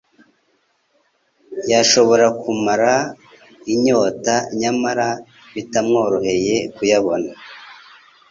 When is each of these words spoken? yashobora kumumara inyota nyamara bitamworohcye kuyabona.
yashobora 1.71 2.25
kumumara 2.39 2.93
inyota 3.73 4.35
nyamara 4.59 5.07
bitamworohcye 5.53 6.57
kuyabona. 6.75 7.29